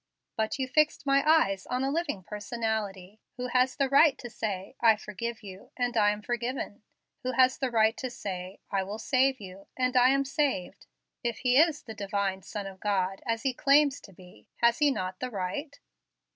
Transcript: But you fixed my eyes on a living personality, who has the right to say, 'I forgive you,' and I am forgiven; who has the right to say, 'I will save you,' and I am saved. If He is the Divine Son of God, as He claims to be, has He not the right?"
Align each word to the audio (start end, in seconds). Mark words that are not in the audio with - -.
But 0.35 0.57
you 0.57 0.67
fixed 0.67 1.05
my 1.05 1.23
eyes 1.29 1.67
on 1.67 1.83
a 1.83 1.91
living 1.91 2.23
personality, 2.23 3.19
who 3.37 3.49
has 3.49 3.75
the 3.75 3.87
right 3.87 4.17
to 4.17 4.31
say, 4.31 4.75
'I 4.81 4.95
forgive 4.95 5.43
you,' 5.43 5.69
and 5.77 5.95
I 5.95 6.09
am 6.09 6.23
forgiven; 6.23 6.81
who 7.21 7.33
has 7.33 7.59
the 7.59 7.69
right 7.69 7.95
to 7.97 8.09
say, 8.09 8.59
'I 8.71 8.81
will 8.81 8.97
save 8.97 9.39
you,' 9.39 9.67
and 9.77 9.95
I 9.95 10.09
am 10.09 10.25
saved. 10.25 10.87
If 11.23 11.37
He 11.43 11.55
is 11.55 11.83
the 11.83 11.93
Divine 11.93 12.41
Son 12.41 12.65
of 12.65 12.79
God, 12.79 13.21
as 13.27 13.43
He 13.43 13.53
claims 13.53 14.01
to 14.01 14.11
be, 14.11 14.47
has 14.55 14.79
He 14.79 14.89
not 14.89 15.19
the 15.19 15.29
right?" 15.29 15.79